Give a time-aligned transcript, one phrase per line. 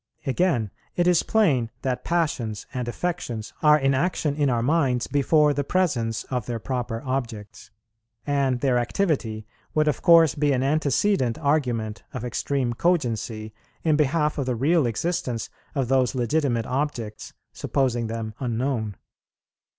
[0.25, 5.53] Again, it is plain that passions and affections are in action in our minds before
[5.53, 7.69] the presence of their proper objects;
[8.25, 9.45] and their activity
[9.75, 13.53] would of course be an antecedent argument of extreme cogency
[13.83, 18.95] in behalf of the real existence of those legitimate objects, supposing them unknown.